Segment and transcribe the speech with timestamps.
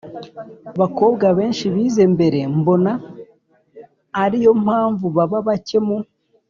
[0.79, 2.91] bakobwa benshi bize mbere mbona
[4.23, 5.97] ari yo mpamvu baba bake mu